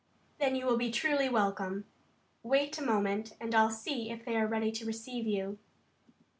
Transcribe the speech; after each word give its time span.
"Then 0.39 0.55
you 0.55 0.65
will 0.65 0.77
be 0.79 0.89
truly 0.89 1.29
welcome. 1.29 1.85
Wait 2.41 2.75
a 2.79 2.81
moment 2.81 3.33
and 3.39 3.53
I'll 3.53 3.69
see 3.69 4.09
if 4.09 4.25
they 4.25 4.35
are 4.35 4.47
ready 4.47 4.71
to 4.71 4.83
receive 4.87 5.27
you." 5.27 5.59